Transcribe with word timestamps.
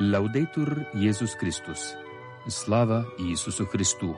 Лаудейтур 0.00 0.86
Иисус 0.94 1.32
Христос. 1.34 1.96
Слава 2.46 3.12
Иисусу 3.18 3.66
Христу. 3.66 4.16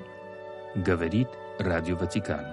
Говорит 0.76 1.28
Радио 1.58 1.96
Ватикан. 1.96 2.44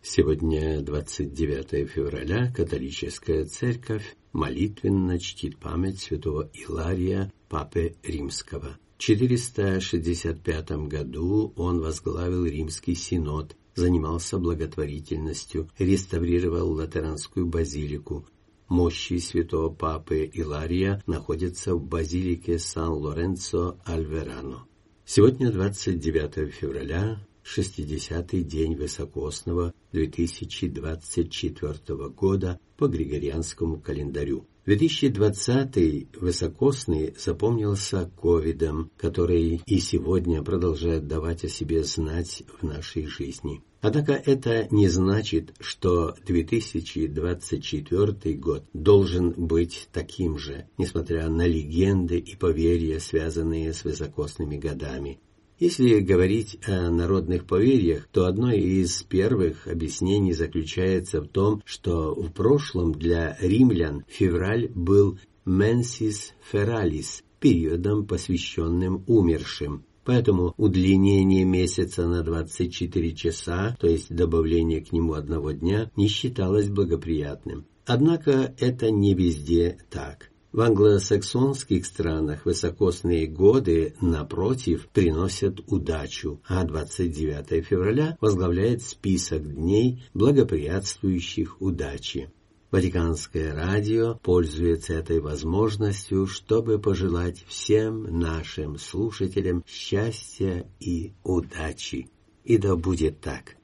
Сегодня 0.00 0.80
29 0.80 1.90
февраля 1.90 2.50
католическая 2.50 3.44
церковь 3.44 4.16
молитвенно 4.32 5.18
чтит 5.18 5.58
память 5.58 6.00
святого 6.00 6.48
Илария, 6.54 7.30
папы 7.50 7.96
римского. 8.02 8.78
В 9.02 9.04
465 9.04 10.70
году 10.86 11.52
он 11.56 11.80
возглавил 11.80 12.44
Римский 12.44 12.94
Синод, 12.94 13.56
занимался 13.74 14.38
благотворительностью, 14.38 15.68
реставрировал 15.76 16.70
Латеранскую 16.70 17.46
базилику. 17.46 18.24
Мощи 18.68 19.18
святого 19.18 19.70
папы 19.70 20.30
Илария 20.32 21.02
находятся 21.08 21.74
в 21.74 21.84
базилике 21.84 22.60
Сан-Лоренцо-Альверано. 22.60 24.66
Сегодня 25.04 25.50
29 25.50 26.54
февраля 26.54 27.18
60-й 27.42 28.44
день 28.44 28.76
Высокосного 28.76 29.74
2024 29.90 32.08
года 32.10 32.60
по 32.76 32.86
Григорианскому 32.86 33.80
календарю. 33.80 34.46
2020 34.66 36.20
высокосный 36.20 37.14
запомнился 37.18 38.10
ковидом, 38.20 38.90
который 38.96 39.60
и 39.66 39.78
сегодня 39.78 40.42
продолжает 40.42 41.08
давать 41.08 41.44
о 41.44 41.48
себе 41.48 41.82
знать 41.82 42.44
в 42.60 42.64
нашей 42.64 43.06
жизни. 43.06 43.62
Однако 43.80 44.12
это 44.12 44.68
не 44.70 44.88
значит, 44.88 45.54
что 45.58 46.14
2024 46.24 48.36
год 48.36 48.64
должен 48.72 49.32
быть 49.32 49.88
таким 49.92 50.38
же, 50.38 50.68
несмотря 50.78 51.28
на 51.28 51.48
легенды 51.48 52.18
и 52.18 52.36
поверья, 52.36 53.00
связанные 53.00 53.72
с 53.72 53.82
высокосными 53.82 54.56
годами. 54.56 55.18
Если 55.62 56.00
говорить 56.00 56.58
о 56.66 56.90
народных 56.90 57.46
поверьях, 57.46 58.08
то 58.10 58.26
одно 58.26 58.50
из 58.50 59.04
первых 59.04 59.68
объяснений 59.68 60.32
заключается 60.32 61.20
в 61.20 61.28
том, 61.28 61.62
что 61.64 62.16
в 62.16 62.32
прошлом 62.32 62.92
для 62.92 63.36
римлян 63.40 64.02
февраль 64.08 64.72
был 64.74 65.20
mensis 65.46 66.32
feralis, 66.52 67.22
периодом, 67.38 68.08
посвященным 68.08 69.04
умершим. 69.06 69.84
Поэтому 70.04 70.52
удлинение 70.56 71.44
месяца 71.44 72.08
на 72.08 72.24
24 72.24 73.14
часа, 73.14 73.76
то 73.78 73.86
есть 73.86 74.12
добавление 74.12 74.80
к 74.80 74.90
нему 74.90 75.12
одного 75.12 75.52
дня, 75.52 75.92
не 75.94 76.08
считалось 76.08 76.70
благоприятным. 76.70 77.66
Однако 77.86 78.52
это 78.58 78.90
не 78.90 79.14
везде 79.14 79.78
так. 79.90 80.31
В 80.52 80.60
англосаксонских 80.60 81.86
странах 81.86 82.44
высокосные 82.44 83.26
годы, 83.26 83.94
напротив, 84.02 84.86
приносят 84.92 85.60
удачу, 85.66 86.42
а 86.46 86.62
29 86.64 87.64
февраля 87.64 88.18
возглавляет 88.20 88.82
список 88.82 89.50
дней, 89.54 90.04
благоприятствующих 90.12 91.62
удаче. 91.62 92.30
Ватиканское 92.70 93.54
радио 93.54 94.16
пользуется 94.22 94.92
этой 94.92 95.20
возможностью, 95.20 96.26
чтобы 96.26 96.78
пожелать 96.78 97.42
всем 97.48 98.18
нашим 98.18 98.76
слушателям 98.76 99.64
счастья 99.66 100.66
и 100.80 101.14
удачи. 101.24 102.10
И 102.44 102.58
да 102.58 102.76
будет 102.76 103.20
так. 103.20 103.56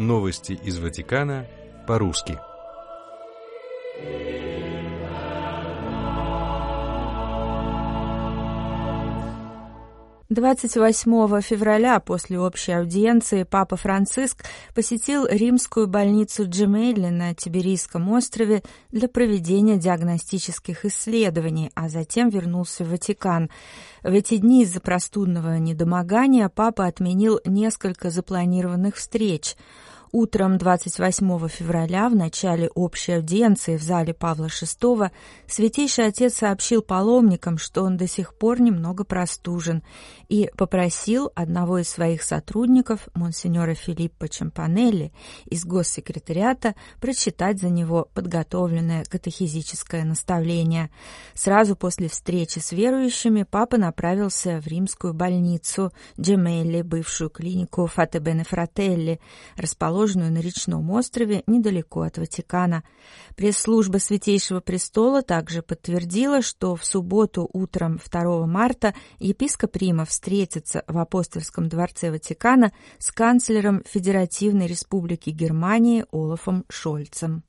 Новости 0.00 0.52
из 0.52 0.78
Ватикана 0.78 1.46
по-русски. 1.86 2.38
28 10.30 11.42
февраля 11.42 12.00
после 12.00 12.40
общей 12.40 12.72
аудиенции 12.72 13.42
Папа 13.42 13.76
Франциск 13.76 14.46
посетил 14.74 15.26
римскую 15.26 15.86
больницу 15.86 16.48
Джемейли 16.48 17.08
на 17.08 17.34
Тиберийском 17.34 18.10
острове 18.10 18.62
для 18.90 19.06
проведения 19.06 19.76
диагностических 19.76 20.86
исследований, 20.86 21.72
а 21.74 21.90
затем 21.90 22.30
вернулся 22.30 22.84
в 22.84 22.90
Ватикан. 22.92 23.50
В 24.02 24.14
эти 24.14 24.38
дни 24.38 24.62
из-за 24.62 24.80
простудного 24.80 25.58
недомогания 25.58 26.48
Папа 26.48 26.86
отменил 26.86 27.38
несколько 27.44 28.08
запланированных 28.08 28.96
встреч– 28.96 29.56
Утром 30.12 30.58
28 30.58 31.48
февраля 31.48 32.08
в 32.08 32.16
начале 32.16 32.68
общей 32.74 33.12
аудиенции 33.12 33.76
в 33.76 33.82
зале 33.82 34.12
Павла 34.12 34.46
VI 34.46 35.12
Святейший 35.46 36.06
Отец 36.06 36.34
сообщил 36.34 36.82
паломникам, 36.82 37.58
что 37.58 37.84
он 37.84 37.96
до 37.96 38.08
сих 38.08 38.34
пор 38.34 38.60
немного 38.60 39.04
простужен, 39.04 39.84
и 40.28 40.50
попросил 40.56 41.30
одного 41.36 41.78
из 41.78 41.88
своих 41.88 42.24
сотрудников, 42.24 43.08
монсеньора 43.14 43.74
Филиппа 43.74 44.28
Чампанелли, 44.28 45.12
из 45.46 45.64
госсекретариата, 45.64 46.74
прочитать 47.00 47.60
за 47.60 47.68
него 47.68 48.08
подготовленное 48.12 49.04
катехизическое 49.04 50.02
наставление. 50.02 50.90
Сразу 51.34 51.76
после 51.76 52.08
встречи 52.08 52.58
с 52.58 52.72
верующими 52.72 53.44
папа 53.44 53.76
направился 53.76 54.60
в 54.60 54.66
римскую 54.66 55.14
больницу 55.14 55.92
Джемелли, 56.20 56.82
бывшую 56.82 57.30
клинику 57.30 57.86
Фатебене 57.86 58.42
Фрателли, 58.42 59.20
расположенную 59.56 59.99
расположенную 60.00 60.32
на 60.32 60.38
речном 60.38 60.90
острове 60.90 61.42
недалеко 61.46 62.02
от 62.02 62.18
Ватикана. 62.18 62.82
Пресс-служба 63.36 63.98
Святейшего 63.98 64.60
Престола 64.60 65.22
также 65.22 65.62
подтвердила, 65.62 66.42
что 66.42 66.74
в 66.74 66.84
субботу 66.84 67.48
утром 67.52 68.00
2 68.10 68.46
марта 68.46 68.94
епископ 69.18 69.76
Рима 69.76 70.04
встретится 70.04 70.84
в 70.86 70.96
Апостольском 70.98 71.68
дворце 71.68 72.10
Ватикана 72.10 72.72
с 72.98 73.10
канцлером 73.12 73.82
Федеративной 73.86 74.66
Республики 74.66 75.30
Германии 75.30 76.04
Олафом 76.10 76.64
Шольцем. 76.68 77.44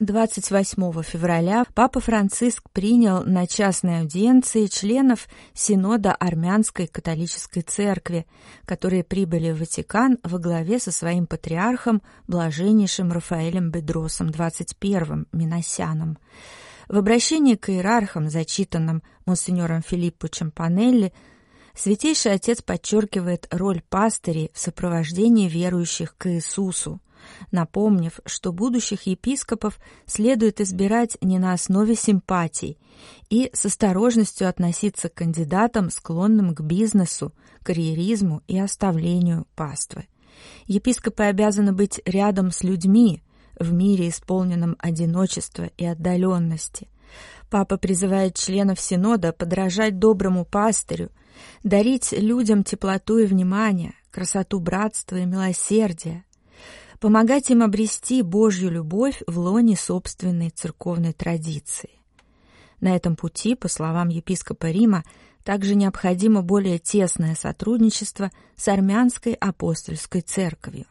28 0.00 1.02
февраля 1.02 1.64
Папа 1.74 1.98
Франциск 1.98 2.70
принял 2.70 3.24
на 3.24 3.48
частной 3.48 4.02
аудиенции 4.02 4.66
членов 4.66 5.26
Синода 5.54 6.12
Армянской 6.12 6.86
католической 6.86 7.62
церкви, 7.62 8.24
которые 8.64 9.02
прибыли 9.02 9.50
в 9.50 9.58
Ватикан 9.58 10.18
во 10.22 10.38
главе 10.38 10.78
со 10.78 10.92
своим 10.92 11.26
патриархом, 11.26 12.00
блаженнейшим 12.28 13.10
Рафаэлем 13.10 13.72
Бедросом 13.72 14.28
XXI 14.28 15.26
Миносяном. 15.32 16.18
В 16.88 16.96
обращении 16.96 17.56
к 17.56 17.68
иерархам, 17.68 18.30
зачитанном 18.30 19.02
монсеньором 19.26 19.82
Филиппо 19.82 20.28
Чампанелли, 20.28 21.12
Святейший 21.74 22.34
Отец 22.34 22.62
подчеркивает 22.62 23.48
роль 23.50 23.82
пастырей 23.88 24.52
в 24.54 24.60
сопровождении 24.60 25.48
верующих 25.48 26.16
к 26.16 26.28
Иисусу, 26.28 27.00
напомнив, 27.50 28.20
что 28.24 28.52
будущих 28.52 29.02
епископов 29.02 29.78
следует 30.06 30.60
избирать 30.60 31.16
не 31.20 31.38
на 31.38 31.52
основе 31.52 31.94
симпатий 31.94 32.78
и 33.30 33.50
с 33.52 33.66
осторожностью 33.66 34.48
относиться 34.48 35.08
к 35.08 35.14
кандидатам, 35.14 35.90
склонным 35.90 36.54
к 36.54 36.60
бизнесу, 36.60 37.32
карьеризму 37.62 38.42
и 38.48 38.58
оставлению 38.58 39.46
паствы. 39.54 40.06
Епископы 40.66 41.24
обязаны 41.24 41.72
быть 41.72 42.00
рядом 42.04 42.50
с 42.50 42.62
людьми 42.62 43.22
в 43.58 43.72
мире, 43.72 44.08
исполненном 44.08 44.76
одиночества 44.78 45.70
и 45.76 45.84
отдаленности. 45.84 46.88
Папа 47.50 47.78
призывает 47.78 48.36
членов 48.36 48.78
Синода 48.78 49.32
подражать 49.32 49.98
доброму 49.98 50.44
пастырю, 50.44 51.10
дарить 51.62 52.12
людям 52.12 52.62
теплоту 52.62 53.18
и 53.18 53.26
внимание, 53.26 53.94
красоту 54.10 54.60
братства 54.60 55.16
и 55.16 55.24
милосердия, 55.24 56.24
помогать 57.00 57.50
им 57.50 57.62
обрести 57.62 58.22
Божью 58.22 58.70
любовь 58.70 59.22
в 59.26 59.38
лоне 59.38 59.76
собственной 59.76 60.50
церковной 60.50 61.12
традиции. 61.12 61.90
На 62.80 62.94
этом 62.94 63.16
пути, 63.16 63.54
по 63.54 63.68
словам 63.68 64.08
епископа 64.08 64.70
Рима, 64.70 65.04
также 65.44 65.74
необходимо 65.74 66.42
более 66.42 66.78
тесное 66.78 67.34
сотрудничество 67.34 68.30
с 68.56 68.68
армянской 68.68 69.32
апостольской 69.34 70.20
церковью. 70.20 70.86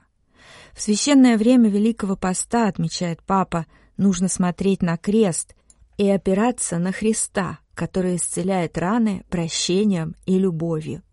В 0.74 0.82
священное 0.82 1.38
время 1.38 1.70
Великого 1.70 2.16
Поста, 2.16 2.68
отмечает 2.68 3.22
Папа, 3.24 3.66
нужно 3.98 4.28
смотреть 4.28 4.82
на 4.82 4.98
крест 4.98 5.56
и 5.98 6.10
опираться 6.10 6.78
на 6.78 6.92
Христа, 6.92 7.60
который 7.74 8.18
исцеляет 8.18 8.78
раны 8.78 9.24
прощением 9.30 10.16
и 10.26 10.38
любовью. 10.38 11.04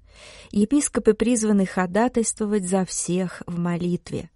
Епископы 0.50 1.14
призваны 1.14 1.66
ходатайствовать 1.66 2.66
за 2.66 2.84
всех 2.84 3.42
в 3.46 3.58
молитве. 3.58 4.30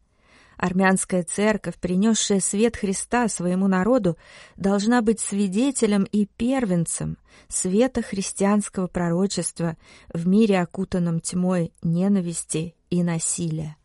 Армянская 0.58 1.22
церковь, 1.22 1.76
принесшая 1.76 2.40
свет 2.40 2.76
Христа 2.76 3.28
своему 3.28 3.68
народу, 3.68 4.18
должна 4.56 5.02
быть 5.02 5.20
свидетелем 5.20 6.02
и 6.02 6.26
первенцем 6.26 7.16
света 7.48 8.02
христианского 8.02 8.88
пророчества 8.88 9.76
в 10.12 10.26
мире, 10.26 10.60
окутанном 10.60 11.20
тьмой 11.20 11.72
ненависти 11.82 12.74
и 12.90 13.04
насилия. 13.04 13.76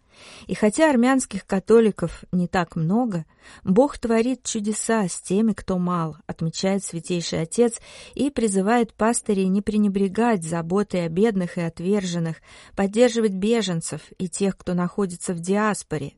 И 0.48 0.56
хотя 0.56 0.90
армянских 0.90 1.46
католиков 1.46 2.24
не 2.32 2.48
так 2.48 2.76
много, 2.76 3.26
Бог 3.64 3.98
творит 4.00 4.44
чудеса 4.44 5.08
с 5.08 5.22
теми, 5.22 5.54
кто 5.54 5.78
мал, 5.78 6.18
отмечает 6.28 6.84
Святейший 6.84 7.42
Отец 7.42 7.80
и 8.16 8.30
призывает 8.30 8.94
пастырей 8.94 9.48
не 9.48 9.62
пренебрегать 9.62 10.44
заботой 10.44 11.06
о 11.06 11.10
бедных 11.10 11.58
и 11.58 11.62
отверженных, 11.62 12.38
поддерживать 12.76 13.34
беженцев 13.34 14.02
и 14.18 14.28
тех, 14.28 14.58
кто 14.58 14.74
находится 14.74 15.34
в 15.34 15.40
диаспоре. 15.40 16.14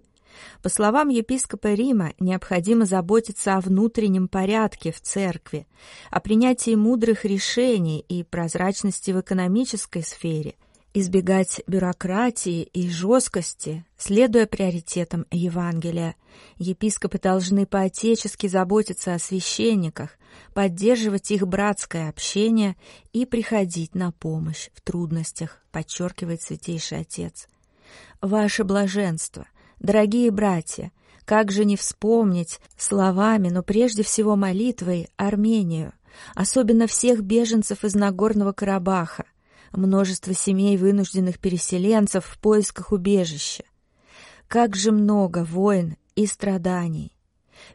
По 0.61 0.69
словам 0.69 1.09
епископа 1.09 1.73
Рима, 1.73 2.13
необходимо 2.19 2.85
заботиться 2.85 3.55
о 3.55 3.61
внутреннем 3.61 4.27
порядке 4.27 4.91
в 4.91 5.01
церкви, 5.01 5.67
о 6.11 6.19
принятии 6.19 6.75
мудрых 6.75 7.25
решений 7.25 8.03
и 8.07 8.23
прозрачности 8.23 9.11
в 9.11 9.21
экономической 9.21 10.03
сфере, 10.03 10.55
избегать 10.93 11.61
бюрократии 11.67 12.63
и 12.63 12.89
жесткости, 12.89 13.85
следуя 13.97 14.45
приоритетам 14.45 15.25
Евангелия. 15.29 16.15
Епископы 16.57 17.19
должны 17.19 17.65
поотечески 17.65 18.47
заботиться 18.47 19.13
о 19.13 19.19
священниках, 19.19 20.17
поддерживать 20.53 21.31
их 21.31 21.47
братское 21.47 22.09
общение 22.09 22.75
и 23.13 23.25
приходить 23.25 23.93
на 23.93 24.11
помощь 24.11 24.69
в 24.73 24.81
трудностях, 24.81 25.59
подчеркивает 25.71 26.41
Святейший 26.41 26.99
Отец. 27.01 27.47
Ваше 28.21 28.63
блаженство, 28.63 29.47
дорогие 29.85 30.31
братья, 30.31 30.91
как 31.23 31.51
же 31.51 31.63
не 31.63 31.77
вспомнить 31.77 32.59
словами, 32.77 33.49
но 33.49 33.63
прежде 33.63 34.03
всего 34.03 34.35
молитвой 34.35 35.09
Армению, 35.15 35.93
особенно 36.33 36.87
всех 36.87 37.21
беженцев 37.21 37.83
из 37.83 37.95
Нагорного 37.95 38.51
Карабаха, 38.51 39.25
множество 39.71 40.33
семей 40.33 40.77
вынужденных 40.77 41.39
переселенцев 41.39 42.25
в 42.25 42.39
поисках 42.39 42.91
убежища. 42.91 43.63
Как 44.47 44.75
же 44.75 44.91
много 44.91 45.43
войн 45.43 45.95
и 46.15 46.25
страданий! 46.25 47.15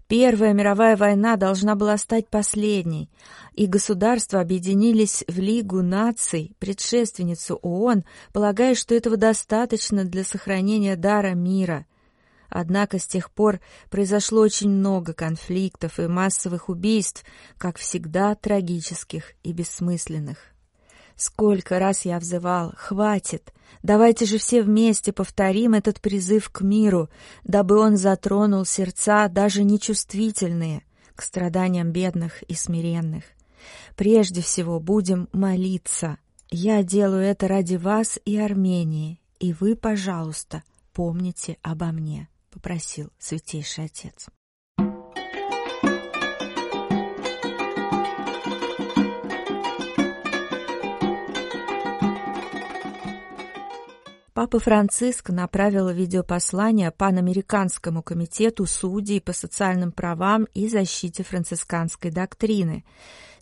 Первая 0.07 0.53
мировая 0.53 0.97
война 0.97 1.37
должна 1.37 1.75
была 1.75 1.97
стать 1.97 2.29
последней, 2.29 3.11
и 3.55 3.67
государства 3.67 4.41
объединились 4.41 5.25
в 5.27 5.39
Лигу 5.39 5.83
наций, 5.83 6.53
предшественницу 6.59 7.57
ООН, 7.57 8.05
полагая, 8.33 8.75
что 8.75 8.95
этого 8.95 9.17
достаточно 9.17 10.05
для 10.05 10.25
сохранения 10.25 10.97
дара 10.97 11.35
мира. 11.35 11.87
Однако 12.51 12.99
с 12.99 13.07
тех 13.07 13.31
пор 13.31 13.61
произошло 13.89 14.43
очень 14.43 14.71
много 14.71 15.15
конфликтов 15.15 16.01
и 16.01 16.09
массовых 16.09 16.69
убийств, 16.69 17.25
как 17.57 17.79
всегда 17.79 18.35
трагических 18.35 19.33
и 19.45 19.53
бессмысленных. 19.53 20.39
Сколько 21.17 21.79
раз 21.79 22.05
я 22.07 22.19
взывал, 22.19 22.73
хватит, 22.77 23.53
давайте 23.83 24.25
же 24.25 24.39
все 24.39 24.63
вместе 24.63 25.13
повторим 25.13 25.75
этот 25.75 26.01
призыв 26.01 26.51
к 26.51 26.63
миру, 26.63 27.09
дабы 27.45 27.79
он 27.79 27.97
затронул 27.97 28.65
сердца 28.65 29.29
даже 29.29 29.63
нечувствительные 29.63 30.83
к 31.15 31.23
страданиям 31.23 31.93
бедных 31.93 32.43
и 32.45 32.55
смиренных. 32.55 33.25
Прежде 33.95 34.41
всего 34.41 34.81
будем 34.81 35.29
молиться. 35.33 36.17
Я 36.51 36.83
делаю 36.83 37.23
это 37.23 37.47
ради 37.47 37.77
вас 37.77 38.19
и 38.25 38.39
Армении, 38.39 39.21
и 39.39 39.53
вы, 39.53 39.77
пожалуйста, 39.77 40.65
помните 40.95 41.59
обо 41.63 41.93
мне,— 41.93 42.29
попросил 42.51 43.11
Святейший 43.19 43.87
Отец. 43.87 44.29
Папа 54.41 54.59
Франциск 54.59 55.29
направил 55.29 55.91
видеопослание 55.91 56.91
Панамериканскому 56.91 58.03
комитету 58.03 58.65
судей 58.65 59.21
по 59.21 59.35
социальным 59.35 59.93
правам 59.93 60.45
и 60.55 60.67
защите 60.67 61.23
францисканской 61.23 62.11
доктрины. 62.11 62.85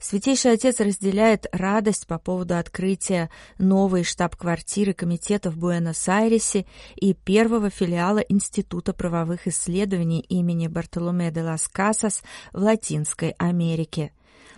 Святейший 0.01 0.53
Отец 0.53 0.79
разделяет 0.81 1.47
радость 1.53 2.07
по 2.07 2.19
поводу 2.19 2.57
открытия 2.57 3.31
новой 3.59 4.05
штаб-квартиры 4.05 4.93
комитета 4.93 5.51
в 5.51 5.59
Буэнос-Айресе 5.59 6.67
и 6.95 7.15
первого 7.15 7.69
филиала 7.69 8.21
Института 8.21 8.93
правовых 8.93 9.49
исследований 9.49 10.21
имени 10.21 10.69
Бартоломе 10.69 11.33
де 11.33 11.43
лас 11.43 11.67
Касас 11.67 12.23
в 12.53 12.63
Латинской 12.63 13.31
Америке. 13.39 14.13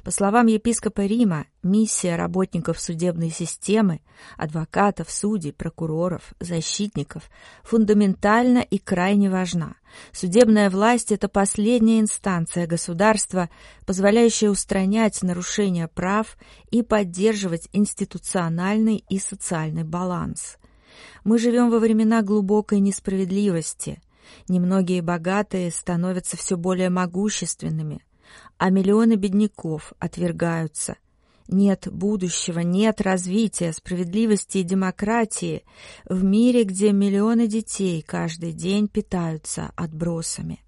По 0.05 0.11
словам 0.11 0.47
епископа 0.47 1.02
Рима, 1.02 1.47
миссия 1.62 2.17
работников 2.17 2.81
судебной 2.81 3.29
системы, 3.29 4.00
адвокатов, 4.38 5.11
судей, 5.11 5.52
прокуроров, 5.52 6.32
защитников 6.41 7.25
фундаментальна 7.62 8.61
и 8.61 8.79
крайне 8.79 9.29
важна. 9.29 9.75
Судебная 10.12 10.70
власть– 10.70 11.12
это 11.12 11.29
последняя 11.29 12.00
инстанция 12.00 12.67
государства, 12.67 13.50
позволяющая 13.85 14.49
устранять 14.49 15.23
нарушения 15.23 15.87
прав 15.87 16.38
и 16.70 16.82
поддерживать 16.82 17.69
институциональный 17.73 19.05
и 19.08 19.19
социальный 19.19 19.85
баланс. 19.85 20.56
Мы 21.25 21.38
живем 21.38 21.70
во 21.70 21.79
времена 21.79 22.23
глубокой 22.23 22.81
несправедливости. 22.81 24.00
Немногие 24.49 25.02
богатые 25.02 25.70
становятся 25.70 26.38
все 26.38 26.56
более 26.56 26.88
могущественными– 26.88 28.02
а 28.58 28.70
миллионы 28.70 29.14
бедняков 29.14 29.92
отвергаются. 29.98 30.96
Нет 31.48 31.88
будущего, 31.90 32.60
нет 32.60 33.00
развития, 33.00 33.72
справедливости 33.72 34.58
и 34.58 34.62
демократии 34.62 35.64
в 36.04 36.22
мире, 36.22 36.62
где 36.62 36.92
миллионы 36.92 37.48
детей 37.48 38.02
каждый 38.02 38.52
день 38.52 38.86
питаются 38.86 39.72
отбросами. 39.74 40.62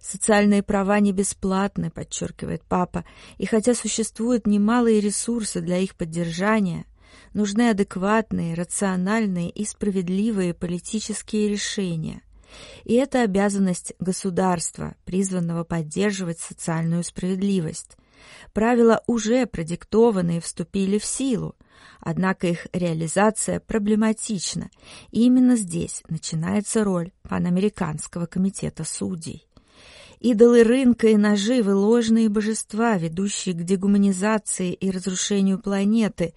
Социальные 0.00 0.62
права 0.62 1.00
не 1.00 1.12
бесплатны, 1.12 1.90
подчеркивает 1.90 2.62
папа, 2.64 3.04
и 3.36 3.44
хотя 3.44 3.74
существуют 3.74 4.46
немалые 4.46 5.00
ресурсы 5.00 5.60
для 5.60 5.76
их 5.76 5.94
поддержания, 5.94 6.86
нужны 7.34 7.68
адекватные, 7.68 8.54
рациональные 8.54 9.50
и 9.50 9.66
справедливые 9.66 10.54
политические 10.54 11.48
решения. 11.48 12.22
И 12.84 12.94
это 12.94 13.22
обязанность 13.22 13.92
государства, 13.98 14.94
призванного 15.04 15.64
поддерживать 15.64 16.40
социальную 16.40 17.04
справедливость. 17.04 17.96
Правила 18.52 19.02
уже 19.06 19.46
продиктованы 19.46 20.38
и 20.38 20.40
вступили 20.40 20.98
в 20.98 21.04
силу, 21.04 21.54
однако 22.00 22.46
их 22.46 22.66
реализация 22.72 23.60
проблематична, 23.60 24.70
и 25.10 25.24
именно 25.24 25.56
здесь 25.56 26.02
начинается 26.08 26.84
роль 26.84 27.12
Панамериканского 27.22 28.26
комитета 28.26 28.84
судей 28.84 29.47
идолы 30.20 30.62
рынка 30.62 31.08
и 31.08 31.16
наживы, 31.16 31.74
ложные 31.74 32.28
божества, 32.28 32.96
ведущие 32.96 33.54
к 33.54 33.62
дегуманизации 33.62 34.72
и 34.72 34.90
разрушению 34.90 35.58
планеты. 35.58 36.34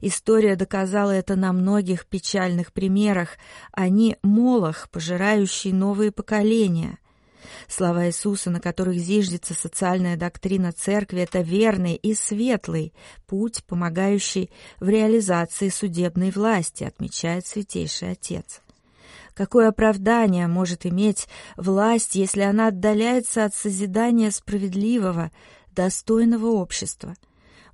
История 0.00 0.56
доказала 0.56 1.10
это 1.10 1.36
на 1.36 1.52
многих 1.52 2.06
печальных 2.06 2.72
примерах. 2.72 3.30
Они— 3.72 4.16
молох, 4.22 4.88
пожирающий 4.90 5.72
новые 5.72 6.12
поколения. 6.12 6.98
Слова 7.68 8.06
Иисуса, 8.06 8.50
на 8.50 8.60
которых 8.60 8.96
зиждется 8.96 9.54
социальная 9.54 10.16
доктрина 10.16 10.72
Церкви, 10.72 11.20
это 11.20 11.40
верный 11.40 11.94
и 11.94 12.14
светлый 12.14 12.92
путь, 13.26 13.64
помогающий 13.64 14.50
в 14.80 14.88
реализации 14.88 15.68
судебной 15.68 16.30
власти, 16.30 16.84
отмечает 16.84 17.46
Святейший 17.46 18.12
Отец. 18.12 18.63
Какое 19.34 19.68
оправдание 19.68 20.46
может 20.46 20.86
иметь 20.86 21.26
власть, 21.56 22.14
если 22.14 22.42
она 22.42 22.68
отдаляется 22.68 23.44
от 23.44 23.54
созидания 23.54 24.30
справедливого, 24.30 25.32
достойного 25.72 26.46
общества? 26.46 27.14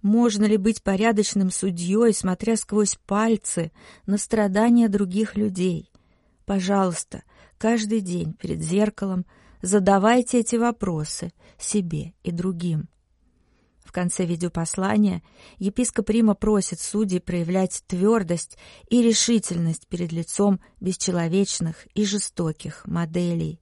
Можно 0.00 0.46
ли 0.46 0.56
быть 0.56 0.82
порядочным 0.82 1.50
судьей, 1.50 2.14
смотря 2.14 2.56
сквозь 2.56 2.96
пальцы 3.06 3.70
на 4.06 4.16
страдания 4.16 4.88
других 4.88 5.36
людей? 5.36 5.90
Пожалуйста, 6.46 7.22
каждый 7.58 8.00
день 8.00 8.32
перед 8.32 8.62
зеркалом 8.62 9.26
задавайте 9.60 10.40
эти 10.40 10.56
вопросы 10.56 11.32
себе 11.58 12.14
и 12.22 12.30
другим. 12.30 12.88
В 13.90 13.92
конце 13.92 14.24
видеопослания 14.24 15.20
епископ 15.58 16.10
Рима 16.10 16.36
просит 16.36 16.78
судей 16.78 17.20
проявлять 17.20 17.82
твердость 17.88 18.56
и 18.88 19.02
решительность 19.02 19.88
перед 19.88 20.12
лицом 20.12 20.60
бесчеловечных 20.78 21.88
и 21.96 22.04
жестоких 22.04 22.86
моделей. 22.86 23.60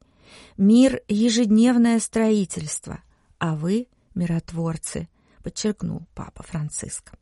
Мир— 0.59 1.01
ежедневное 1.09 1.99
строительство, 1.99 3.03
а 3.39 3.57
вы— 3.57 3.89
миротворцы. 4.15 5.09
подчеркнул 5.43 6.03
Папа 6.15 6.43
Франциск. 6.43 7.13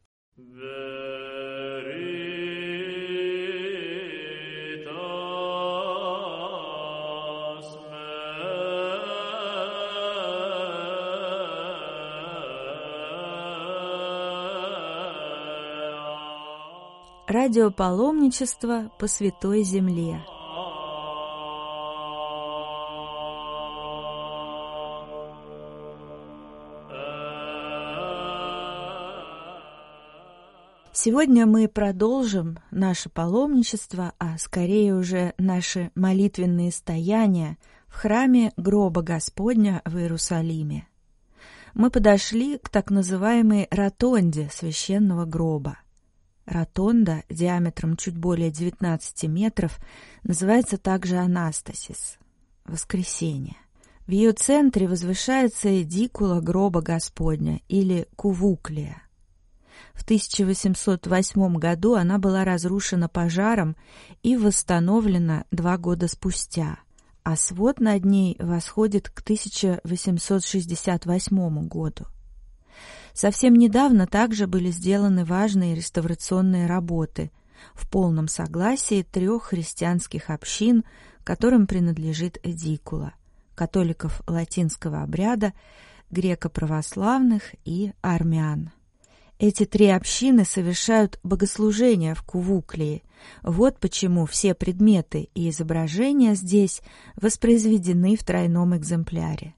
Радиопаломничество 17.39 18.91
по 18.99 19.07
Святой 19.07 19.63
Земле. 19.63 20.25
Сегодня 30.95 31.45
мы 31.45 31.69
продолжим 31.69 32.59
наше 32.71 33.11
паломничество, 33.11 34.15
а 34.19 34.39
скорее 34.39 34.95
уже 34.95 35.35
наши 35.37 35.91
молитвенные 35.95 36.73
стояния 36.73 37.59
в 37.87 37.97
храме 37.97 38.55
гроба 38.57 39.03
Господня 39.03 39.83
в 39.85 39.99
Иерусалиме. 39.99 40.89
Мы 41.75 41.91
подошли 41.91 42.57
к 42.57 42.71
так 42.71 42.91
называемой 42.91 43.69
ротонде 43.71 44.49
священного 44.51 45.27
гроба. 45.27 45.77
Ротонда 46.47 47.25
диаметром 47.29 47.97
чуть 47.97 48.17
более 48.17 48.51
19 48.51 49.25
метров 49.25 49.79
называется 50.23 50.79
также 50.79 51.17
Анастасис– 51.17 52.17
Воскресение. 52.65 53.57
В 54.07 54.13
ее 54.13 54.33
центре 54.33 54.87
возвышается 54.87 55.83
эдикула 55.83 56.41
гроба 56.41 56.81
Господня 56.81 57.61
или 57.69 58.07
Кувуклия. 58.15 59.03
В 59.95 60.05
1808 60.05 61.57
году 61.57 61.95
она 61.95 62.19
была 62.19 62.45
разрушена 62.45 63.09
пожаром 63.09 63.77
и 64.23 64.37
восстановлена 64.37 65.47
два 65.51 65.77
года 65.79 66.07
спустя, 66.07 66.79
а 67.25 67.35
свод 67.37 67.81
над 67.81 68.05
ней 68.05 68.37
восходит 68.39 69.11
к 69.11 69.19
1868 69.21 71.67
году. 71.67 72.07
Совсем 73.17 73.55
недавно 73.55 74.07
также 74.07 74.47
были 74.47 74.71
сделаны 74.71 75.25
важные 75.25 75.75
реставрационные 75.75 76.67
работы 76.67 77.31
в 77.73 77.89
полном 77.89 78.29
согласии 78.29 79.07
трех 79.11 79.45
христианских 79.45 80.29
общин, 80.29 80.85
которым 81.25 81.67
принадлежит 81.67 82.39
Эдикула– 82.43 83.15
католиков 83.55 84.21
латинского 84.27 85.03
обряда, 85.03 85.55
греко-православных 86.11 87.55
и 87.65 87.95
армян. 88.03 88.71
Эти 89.39 89.65
три 89.65 89.89
общины 89.89 90.45
совершают 90.45 91.19
богослужения 91.23 92.15
в 92.15 92.23
Кувуклии. 92.23 93.03
Вот 93.43 93.79
почему 93.79 94.27
все 94.27 94.55
предметы 94.55 95.31
и 95.35 95.49
изображения 95.49 96.35
здесь 96.35 96.83
воспроизведены 97.17 98.15
в 98.15 98.25
тройном 98.25 98.77
экземпляре. 98.77 99.55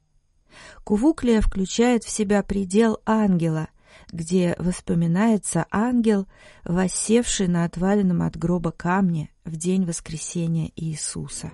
Кувуклия 0.85 1.41
включает 1.41 2.05
в 2.05 2.11
себя 2.11 2.43
предел 2.43 2.99
ангела, 3.05 3.69
где 4.12 4.55
воспоминается 4.59 5.67
ангел, 5.71 6.27
воссевший 6.65 7.49
на 7.49 7.65
отваленном 7.65 8.23
от 8.23 8.37
гроба 8.37 8.71
камне 8.71 9.31
в 9.45 9.57
день 9.57 9.85
воскресения 9.85 10.71
Иисуса. 10.77 11.50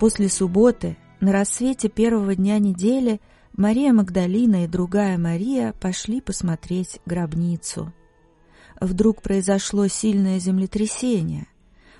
После 0.00 0.30
субботы, 0.30 0.96
на 1.20 1.32
рассвете 1.32 1.90
первого 1.90 2.34
дня 2.34 2.58
недели, 2.58 3.20
Мария 3.52 3.92
Магдалина 3.92 4.64
и 4.64 4.66
другая 4.66 5.18
Мария 5.18 5.74
пошли 5.74 6.22
посмотреть 6.22 7.00
гробницу. 7.04 7.92
Вдруг 8.80 9.20
произошло 9.20 9.86
сильное 9.88 10.38
землетрясение, 10.38 11.48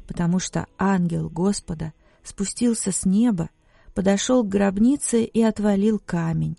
потому 0.07 0.39
что 0.39 0.67
ангел 0.79 1.29
Господа 1.29 1.93
спустился 2.23 2.93
с 2.93 3.05
неба, 3.05 3.51
подошел 3.95 4.45
к 4.45 4.49
гробнице 4.49 5.25
и 5.25 5.43
отвалил 5.43 5.99
камень. 5.99 6.57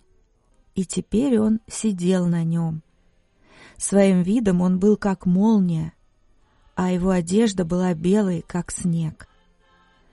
И 0.76 0.86
теперь 0.86 1.40
он 1.40 1.60
сидел 1.68 2.28
на 2.28 2.44
нем. 2.44 2.82
Своим 3.78 4.22
видом 4.22 4.62
он 4.62 4.80
был 4.80 4.96
как 4.96 5.26
молния, 5.26 5.94
а 6.76 6.92
его 6.92 7.10
одежда 7.10 7.66
была 7.66 7.94
белой, 7.94 8.44
как 8.48 8.72
снег. 8.72 9.28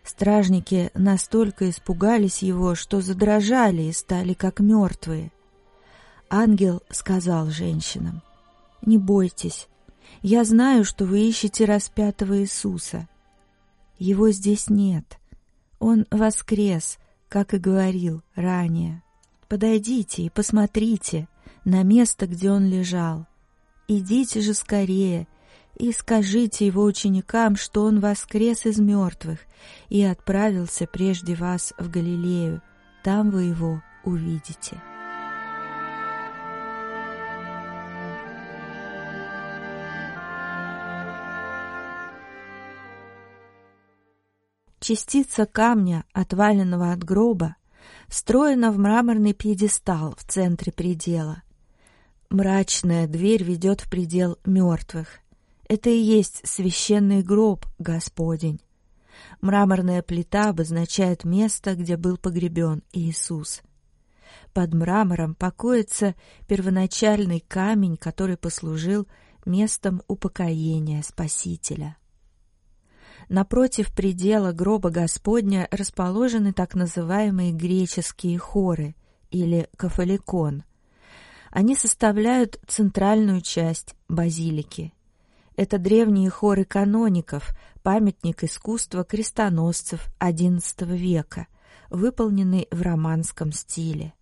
Стражники 0.02 0.90
настолько 0.95 1.69
испугались 1.69 2.43
его, 2.43 2.75
что 2.75 3.00
задрожали 3.00 3.83
и 3.83 3.93
стали 3.93 4.33
как 4.33 4.59
мертвые. 4.61 5.31
Ангел 6.31 6.83
сказал 6.88 7.50
женщинам, 7.50 8.23
«Не 8.83 8.97
бойтесь, 8.97 9.69
я 10.23 10.45
знаю, 10.45 10.85
что 10.85 11.05
вы 11.05 11.28
ищете 11.28 11.64
распятого 11.64 12.40
Иисуса. 12.40 13.09
Его 13.99 14.31
здесь 14.31 14.69
нет. 14.69 15.19
Он 15.78 16.06
воскрес, 16.11 16.99
как 17.28 17.54
и 17.54 17.58
говорил 17.58 18.23
ранее. 18.35 19.02
Подойдите 19.49 20.23
и 20.23 20.30
посмотрите 20.30 21.28
на 21.64 21.82
место, 21.82 22.26
где 22.26 22.50
он 22.50 22.66
лежал. 22.68 23.26
Идите 23.87 24.40
же 24.40 24.54
скорее 24.54 25.26
и 25.76 25.92
скажите 25.92 26.66
его 26.66 26.82
ученикам, 26.82 27.56
что 27.56 27.85
он 27.85 28.00
воскрес 28.00 28.66
из 28.66 28.78
мертвых 28.78 29.38
и 29.88 30.02
отправился 30.02 30.87
прежде 30.87 31.35
вас 31.35 31.73
в 31.78 31.88
Галилею. 31.90 32.61
Там 33.02 33.30
вы 33.30 33.44
его 33.44 33.82
увидите». 34.04 34.80
Частица 44.88 45.45
камня, 45.45 46.07
отваленного 46.14 46.92
от 46.92 47.04
гроба, 47.04 47.57
встроена 48.09 48.73
в 48.73 48.78
мраморный 48.78 49.35
пьедестал 49.35 50.14
в 50.16 50.25
центре 50.25 50.73
предела. 50.73 51.42
Мрачная 52.30 53.07
дверь 53.07 53.42
ведет 53.42 53.83
в 53.83 53.90
предел 53.90 54.38
мертвых. 54.47 55.18
Это 55.68 55.90
и 55.90 55.99
есть 55.99 56.40
священный 56.49 57.23
гроб 57.23 57.66
Господень. 57.78 58.62
Мраморная 59.42 60.00
плита 60.00 60.49
обозначает 60.49 61.23
место, 61.23 61.75
где 61.75 61.99
был 61.99 62.16
погребен 62.16 62.83
Иисус. 62.95 63.61
Под 64.54 64.73
мрамором 64.73 65.35
покоится 65.35 66.14
первоначальный 66.47 67.45
камень, 67.47 67.99
который 67.99 68.38
послужил 68.38 69.07
местом 69.45 70.00
упокоения 70.09 71.02
Спасителя. 71.02 71.99
Напротив 73.28 73.92
предела 73.92 74.52
гроба 74.52 74.88
Господня 74.88 75.68
расположены 75.70 76.54
так 76.54 76.75
называемые 76.75 77.52
греческие 77.52 78.38
хоры 78.38 78.94
или 79.30 79.68
кафаликон. 79.76 80.64
Они 81.50 81.75
составляют 81.75 82.58
центральную 82.66 83.42
часть 83.42 83.94
базилики. 84.08 84.94
Это 85.56 85.78
древние 85.78 86.30
хоры 86.30 86.64
каноников, 86.64 87.50
памятник 87.82 88.44
искусства 88.44 89.04
крестоносцев 89.04 90.08
XI 90.20 90.97
века, 90.97 91.49
выполненный 91.90 92.68
в 92.70 92.80
романском 92.80 93.52
стиле. 93.52 94.14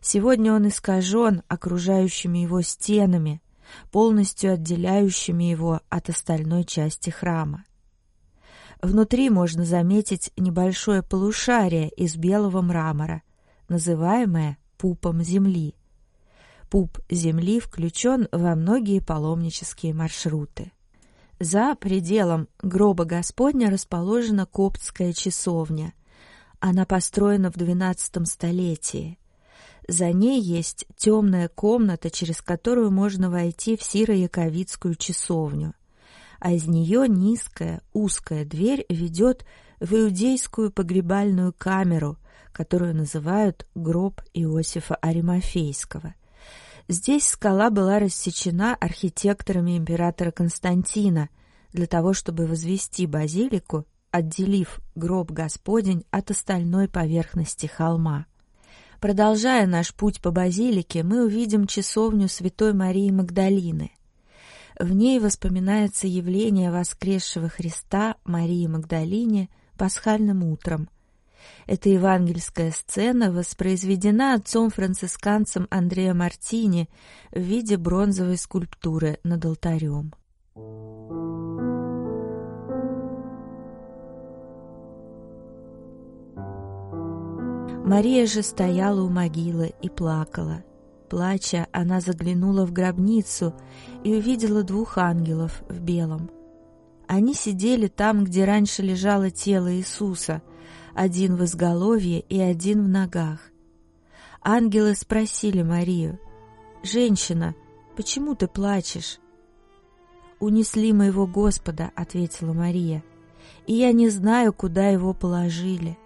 Сегодня 0.00 0.52
он 0.52 0.68
искажен 0.68 1.42
окружающими 1.48 2.38
его 2.38 2.60
стенами, 2.62 3.40
полностью 3.90 4.52
отделяющими 4.52 5.44
его 5.44 5.80
от 5.88 6.10
остальной 6.10 6.64
части 6.64 7.10
храма. 7.10 7.64
Внутри 8.82 9.30
можно 9.30 9.64
заметить 9.64 10.32
небольшое 10.36 11.02
полушарие 11.02 11.88
из 11.90 12.16
белого 12.16 12.60
мрамора, 12.60 13.22
называемое 13.68 14.58
пупом 14.76 15.22
земли. 15.22 15.74
Пуп 16.68 16.98
земли 17.08 17.58
включен 17.58 18.28
во 18.32 18.54
многие 18.54 19.00
паломнические 19.00 19.94
маршруты. 19.94 20.72
За 21.38 21.74
пределом 21.74 22.48
гроба 22.62 23.04
Господня 23.04 23.70
расположена 23.70 24.46
коптская 24.46 25.12
часовня. 25.12 25.94
Она 26.60 26.84
построена 26.86 27.50
в 27.50 27.56
XII 27.56 28.24
столетии. 28.24 29.18
За 29.88 30.12
ней 30.12 30.40
есть 30.40 30.86
темная 30.96 31.48
комната, 31.48 32.10
через 32.10 32.42
которую 32.42 32.90
можно 32.90 33.30
войти 33.30 33.76
в 33.76 33.82
Сиро-Яковицкую 33.82 34.96
часовню– 34.96 35.74
а 36.46 36.52
из 36.52 36.68
нее 36.68 37.08
низкая, 37.08 37.82
узкая 37.92 38.44
дверь 38.44 38.86
ведет 38.88 39.44
в 39.80 39.92
иудейскую 39.92 40.70
погребальную 40.70 41.52
камеру, 41.52 42.18
которую 42.52 42.94
называют 42.94 43.66
гроб 43.74 44.20
Иосифа 44.32 44.94
Аримафейского. 44.94 46.14
Здесь 46.86 47.26
скала 47.26 47.68
была 47.68 47.98
рассечена 47.98 48.76
архитекторами 48.76 49.76
императора 49.76 50.30
Константина 50.30 51.30
для 51.72 51.88
того, 51.88 52.12
чтобы 52.12 52.46
возвести 52.46 53.08
базилику, 53.08 53.84
отделив 54.12 54.78
гроб 54.94 55.32
Господень 55.32 56.04
от 56.12 56.30
остальной 56.30 56.88
поверхности 56.88 57.66
холма. 57.66 58.26
Продолжая 59.00 59.66
наш 59.66 59.92
путь 59.92 60.20
по 60.20 60.30
базилике, 60.30 61.02
мы 61.02 61.24
увидим 61.24 61.66
часовню 61.66 62.28
Святой 62.28 62.72
Марии 62.72 63.10
Магдалины. 63.10 63.95
В 64.78 64.92
ней 64.92 65.18
воспоминается 65.20 66.06
явление 66.06 66.70
воскресшего 66.70 67.48
Христа 67.48 68.16
Марии 68.24 68.66
Магдалине 68.66 69.48
пасхальным 69.78 70.44
утром. 70.44 70.90
Эта 71.66 71.88
евангельская 71.88 72.72
сцена 72.72 73.32
воспроизведена 73.32 74.34
отцом-францисканцем 74.34 75.66
Андреа 75.70 76.12
Мартини 76.12 76.90
в 77.30 77.40
виде 77.40 77.78
бронзовой 77.78 78.36
скульптуры 78.36 79.18
над 79.24 79.44
алтарем. 79.46 80.12
Мария 87.86 88.26
же 88.26 88.42
стояла 88.42 89.00
у 89.02 89.08
могилы 89.08 89.72
и 89.80 89.88
плакала. 89.88 90.64
Плача, 91.08 91.68
она 91.72 92.00
заглянула 92.00 92.66
в 92.66 92.72
гробницу 92.72 93.54
и 94.04 94.14
увидела 94.14 94.62
двух 94.62 94.98
ангелов 94.98 95.62
в 95.68 95.80
белом. 95.80 96.30
Они 97.06 97.34
сидели 97.34 97.86
там, 97.86 98.24
где 98.24 98.44
раньше 98.44 98.82
лежало 98.82 99.30
тело 99.30 99.72
Иисуса, 99.72 100.42
один 100.94 101.36
в 101.36 101.44
изголовье 101.44 102.20
и 102.20 102.40
один 102.40 102.84
в 102.84 102.88
ногах. 102.88 103.40
Ангелы 104.42 104.94
спросили 104.94 105.62
Марию, 105.62 106.18
«Женщина, 106.82 107.54
почему 107.96 108.34
ты 108.34 108.48
плачешь?» 108.48 109.18
«Унесли 110.40 110.92
моего 110.92 111.26
Господа»,— 111.26 111.90
ответила 111.94 112.52
Мария, 112.52 113.02
«и 113.66 113.74
я 113.74 113.92
не 113.92 114.08
знаю, 114.08 114.52
куда 114.52 114.88
его 114.88 115.14
положили». 115.14 115.98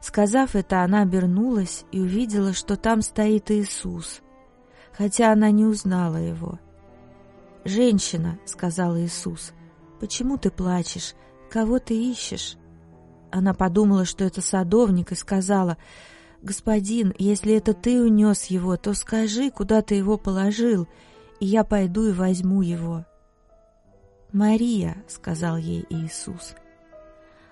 Сказав 0.00 0.54
это, 0.54 0.82
она 0.82 1.02
обернулась 1.02 1.84
и 1.90 2.00
увидела, 2.00 2.52
что 2.52 2.76
там 2.76 3.02
стоит 3.02 3.50
Иисус, 3.50 4.20
хотя 4.92 5.32
она 5.32 5.50
не 5.50 5.64
узнала 5.64 6.16
его. 6.16 6.58
«Женщина»,— 7.64 8.38
сказал 8.44 8.96
Иисус,— 8.96 9.52
«почему 10.00 10.38
ты 10.38 10.50
плачешь? 10.50 11.14
Кого 11.50 11.78
ты 11.78 11.94
ищешь?» 11.94 12.56
Она 13.30 13.52
подумала, 13.52 14.04
что 14.04 14.24
это 14.24 14.40
садовник, 14.40 15.12
и 15.12 15.16
сказала, 15.16 15.76
«Господин, 16.42 17.12
если 17.18 17.54
это 17.54 17.74
ты 17.74 18.00
унес 18.00 18.44
его, 18.46 18.76
то 18.76 18.94
скажи, 18.94 19.50
куда 19.50 19.82
ты 19.82 19.96
его 19.96 20.16
положил, 20.16 20.86
и 21.40 21.46
я 21.46 21.64
пойду 21.64 22.08
и 22.08 22.12
возьму 22.12 22.62
его». 22.62 23.04
«Мария»,— 24.32 25.02
сказал 25.08 25.56
ей 25.56 25.84
Иисус. 25.90 26.54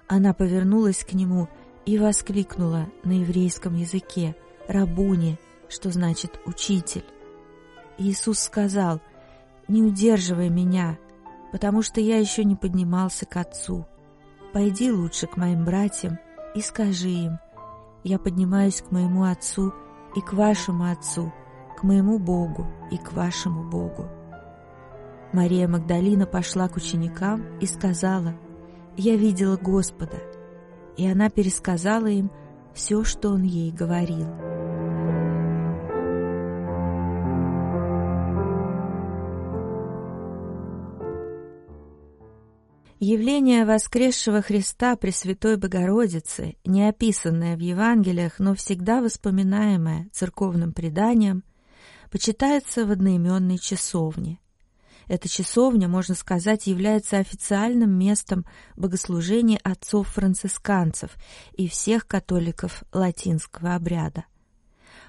Она 0.09 0.35
повернулась 0.35 1.05
к 1.05 1.15
нему 1.15 1.49
и 1.87 1.99
воскликнула 1.99 2.89
на 3.05 3.21
еврейском 3.21 3.75
языке 3.75 4.37
«Рабуни», 4.69 5.39
что 5.69 5.91
значит 5.91 6.39
«учитель». 6.45 7.05
Иисус 7.97 8.41
сказал 8.41 9.01
«Не 9.69 9.83
удерживай 9.83 10.51
меня, 10.51 10.99
потому 11.53 11.83
что 11.83 12.01
я 12.01 12.19
еще 12.19 12.45
не 12.45 12.57
поднимался 12.57 13.25
к 13.25 13.37
Отцу. 13.37 13.87
Пойди 14.53 14.91
лучше 14.91 15.29
к 15.29 15.37
моим 15.37 15.65
братьям 15.65 16.19
и 16.55 16.61
скажи 16.61 17.09
им, 17.09 17.39
я 18.03 18.19
поднимаюсь 18.19 18.83
к 18.83 18.91
моему 18.91 19.25
Отцу 19.25 19.73
и 20.15 20.21
к 20.21 20.33
вашему 20.33 20.91
Отцу, 20.91 21.33
к 21.79 21.85
моему 21.85 22.19
Богу 22.19 22.67
и 22.91 22.99
к 22.99 23.13
вашему 23.13 23.71
Богу». 23.71 24.07
Мария 25.33 25.69
Магдалина 25.69 26.27
пошла 26.27 26.69
к 26.69 26.77
ученикам 26.77 27.59
и 27.61 27.67
сказала, 27.67 28.35
«Я 28.97 29.17
видела 29.17 29.57
Господа» 29.57 30.17
и 30.97 31.07
она 31.07 31.31
пересказала 31.31 32.07
им 32.07 32.31
все, 32.75 33.05
что 33.05 33.31
он 33.31 33.43
ей 33.43 33.71
говорил. 33.71 34.29
Явление 42.99 43.67
воскресшего 43.67 44.41
Христа 44.41 44.97
Пресвятой 44.97 45.59
Богородицы, 45.59 46.57
не 46.65 46.89
описанное 46.89 47.55
в 47.55 47.61
Евангелиях, 47.61 48.39
но 48.39 48.55
всегда 48.55 49.03
воспоминаемое 49.03 50.09
церковным 50.13 50.73
преданием, 50.73 51.45
почитается 52.11 52.87
в 52.87 52.91
одноименной 52.91 53.59
часовне. 53.59 54.41
Эта 55.09 55.29
часовня, 55.29 55.87
можно 55.87 56.15
сказать, 56.15 56.67
является 56.67 57.19
официальным 57.19 57.91
местом 57.97 58.45
богослужения 58.75 59.61
отцов-францисканцев 59.63 61.11
и 61.53 61.69
всех 61.69 62.09
католиков 62.09 62.83
латинского 62.93 63.77
обряда. 63.77 64.25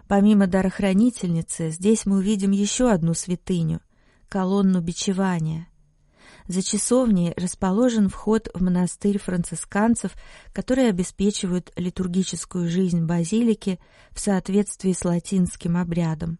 Помимо 0.07 0.47
дарохранительницы, 0.47 1.71
здесь 1.71 2.05
мы 2.05 2.17
увидим 2.17 2.51
еще 2.51 2.91
одну 2.91 3.13
святыню– 3.13 3.81
колонну 4.29 4.81
бичевания. 4.81 5.67
За 6.47 6.61
часовней 6.61 7.33
расположен 7.35 8.07
вход 8.07 8.49
в 8.53 8.61
монастырь 8.61 9.17
францисканцев, 9.17 10.11
которые 10.53 10.89
обеспечивают 10.89 11.73
литургическую 11.75 12.69
жизнь 12.69 13.03
базилики 13.03 13.79
в 14.11 14.19
соответствии 14.19 14.93
с 14.93 15.03
латинским 15.03 15.75
обрядом. 15.75 16.39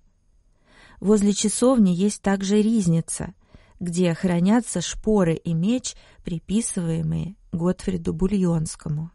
Возле 1.02 1.34
часовни 1.34 1.89
есть 1.89 2.22
также 2.22 2.62
ризница– 2.62 3.34
где 3.80 4.13
хранятся 4.13 4.82
шпоры 4.82 5.36
и 5.36 5.54
меч, 5.54 5.96
приписываемые 6.24 7.36
Готфриду 7.52 8.13
Бульонскому. 8.13 9.12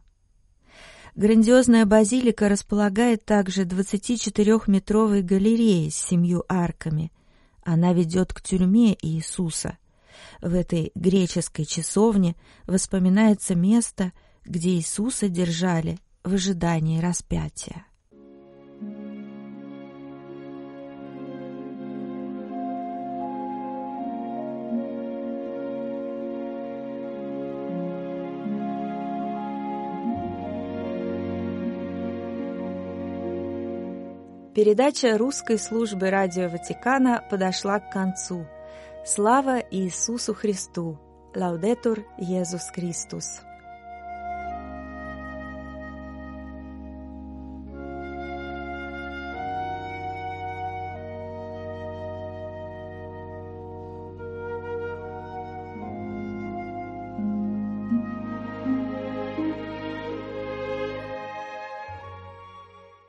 Грандиозная 1.15 1.85
базилика 1.85 2.49
располагает 2.49 3.25
также 3.25 3.65
24-метровой 3.65 5.23
галереей 5.23 5.91
с 5.91 5.97
семью 5.97 6.45
арками. 6.49 7.13
Она 7.63 7.93
ведет 7.93 8.33
к 8.33 8.41
тюрьме 8.41 8.97
Иисуса. 9.03 9.77
В 10.41 10.55
этой 10.55 10.91
греческой 10.95 11.67
часовне 11.67 12.35
воспоминается 12.67 13.55
место, 13.55 14.13
где 14.45 14.71
Иисуса 14.71 15.29
держали 15.29 15.99
в 16.25 16.35
ожидании 16.35 17.01
распятия. 17.01 17.85
Передача 34.55 35.17
русской 35.17 35.59
службы 35.59 36.11
Радио 36.11 36.51
Ватикана 36.51 37.25
подошла 37.31 37.81
к 37.81 37.91
концу. 37.91 38.47
Слава 39.03 39.61
Иисусу 39.71 40.35
Христу! 40.35 40.99
Лаудетур 41.35 42.01
Иисус 42.19 42.69
Христос! 42.71 43.41